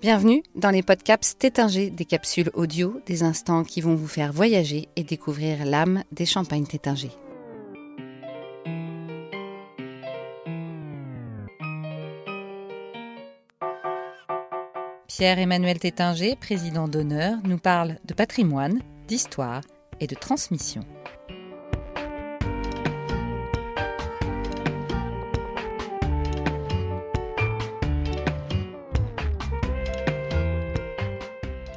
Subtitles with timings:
[0.00, 4.88] Bienvenue dans les podcasts Tétinger, des capsules audio, des instants qui vont vous faire voyager
[4.94, 7.10] et découvrir l'âme des champagnes Tétinger.
[15.08, 19.62] Pierre-Emmanuel Tétinger, président d'honneur, nous parle de patrimoine, d'histoire
[19.98, 20.84] et de transmission.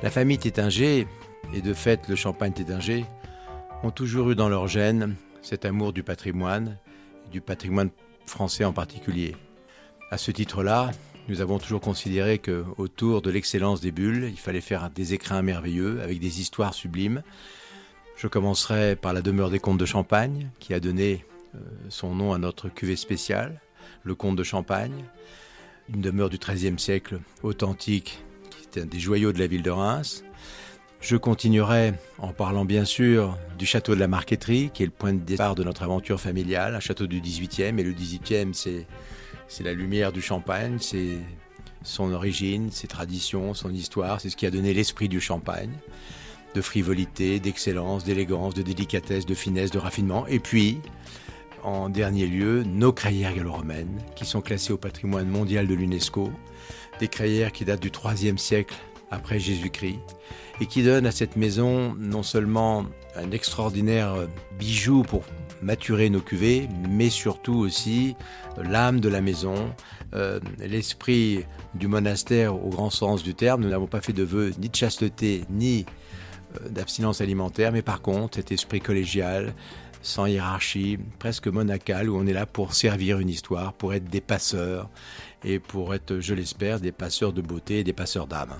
[0.00, 1.08] La famille Tétinger,
[1.52, 3.04] et de fait le champagne Tétinger,
[3.82, 6.78] ont toujours eu dans leur gène cet amour du patrimoine,
[7.26, 7.90] et du patrimoine
[8.24, 9.34] français en particulier.
[10.12, 10.92] À ce titre-là,
[11.28, 15.42] nous avons toujours considéré que autour de l'excellence des bulles, il fallait faire des écrins
[15.42, 17.24] merveilleux avec des histoires sublimes.
[18.16, 21.26] Je commencerai par la demeure des comtes de Champagne, qui a donné
[21.56, 23.60] euh, son nom à notre cuvée spéciale,
[24.04, 25.04] le comte de Champagne,
[25.92, 28.22] une demeure du XIIIe siècle authentique
[28.76, 30.24] des joyaux de la ville de Reims.
[31.00, 35.12] Je continuerai en parlant bien sûr du château de la Marqueterie, qui est le point
[35.12, 37.78] de départ de notre aventure familiale, un château du 18e.
[37.78, 38.86] Et le 18e, c'est,
[39.46, 41.18] c'est la lumière du champagne, c'est
[41.82, 45.70] son origine, ses traditions, son histoire, c'est ce qui a donné l'esprit du champagne,
[46.54, 50.26] de frivolité, d'excellence, d'élégance, de délicatesse, de finesse, de raffinement.
[50.26, 50.80] Et puis,
[51.62, 56.30] en dernier lieu, nos crayères gallo-romaines, qui sont classées au patrimoine mondial de l'UNESCO,
[57.00, 58.74] des crayères qui datent du IIIe siècle
[59.10, 60.00] après Jésus-Christ
[60.60, 62.84] et qui donnent à cette maison non seulement
[63.16, 64.14] un extraordinaire
[64.58, 65.22] bijou pour
[65.62, 68.16] maturer nos cuvées, mais surtout aussi
[68.56, 69.74] l'âme de la maison,
[70.14, 73.62] euh, l'esprit du monastère au grand sens du terme.
[73.62, 75.84] Nous n'avons pas fait de vœux ni de chasteté ni
[76.56, 79.54] euh, d'abstinence alimentaire, mais par contre cet esprit collégial,
[80.02, 84.20] sans hiérarchie, presque monacal, où on est là pour servir une histoire, pour être des
[84.20, 84.88] passeurs,
[85.44, 88.54] et pour être, je l'espère, des passeurs de beauté et des passeurs d'âme.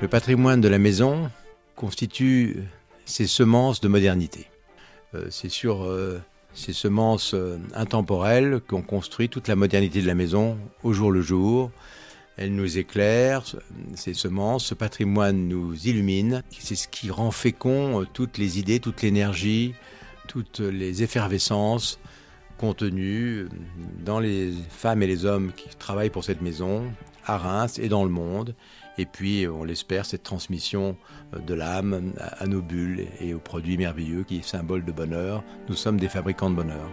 [0.00, 1.28] Le patrimoine de la maison
[1.74, 2.62] constitue
[3.04, 4.48] ses semences de modernité.
[5.14, 6.20] Euh, c'est sur euh,
[6.52, 11.20] ces semences euh, intemporelles qu'on construit toute la modernité de la maison au jour le
[11.22, 11.70] jour,
[12.38, 13.42] elle nous éclaire,
[13.94, 16.42] ces semences, ce patrimoine nous illumine.
[16.50, 19.74] C'est ce qui rend fécond euh, toutes les idées, toute l'énergie,
[20.28, 21.98] toutes les effervescences
[22.56, 23.48] contenues euh,
[24.04, 26.84] dans les femmes et les hommes qui travaillent pour cette maison,
[27.26, 28.54] à Reims et dans le monde.
[28.98, 30.96] Et puis, on l'espère, cette transmission
[31.34, 35.42] euh, de l'âme à nos bulles et aux produits merveilleux qui est symbole de bonheur.
[35.68, 36.88] Nous sommes des fabricants de bonheur.